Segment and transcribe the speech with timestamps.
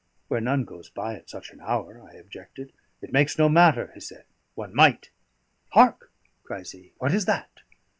[0.29, 2.73] "Where none goes by at such an hour," I objected.
[3.03, 4.25] "It makes no matter," he said.
[4.55, 5.11] "One might.
[5.73, 6.93] Hark!" cries he.
[6.97, 7.61] "What is that?"